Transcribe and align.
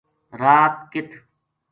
رات 0.41 0.75
کِ 0.91 1.09